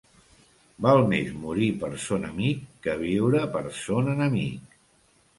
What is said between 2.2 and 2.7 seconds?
amic